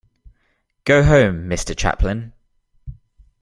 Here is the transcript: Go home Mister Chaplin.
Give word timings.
Go 0.83 1.03
home 1.03 1.47
Mister 1.47 1.75
Chaplin. 1.75 2.33